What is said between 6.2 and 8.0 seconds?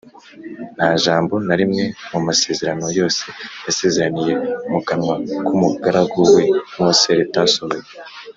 we Mose, ritasohoye